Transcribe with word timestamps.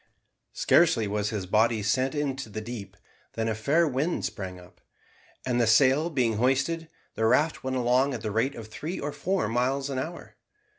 Scarcely 0.53 1.07
was 1.07 1.29
his 1.29 1.45
body 1.45 1.83
sent 1.83 2.15
into 2.15 2.49
the 2.49 2.59
deep, 2.59 2.97
than 3.33 3.47
a 3.47 3.53
fair 3.53 3.87
wind 3.87 4.25
sprang 4.25 4.59
up, 4.59 4.81
and 5.45 5.61
the 5.61 5.67
sail 5.67 6.09
being 6.09 6.37
hoisted, 6.37 6.89
the 7.13 7.27
raft 7.27 7.63
went 7.63 7.75
along 7.77 8.15
at 8.15 8.21
the 8.23 8.31
rate 8.31 8.55
of 8.55 8.67
three 8.67 8.99
or 8.99 9.11
four 9.11 9.47
miles 9.47 9.91
an 9.91 9.99
hour. 9.99 10.37